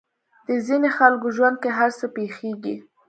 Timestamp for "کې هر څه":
1.63-2.05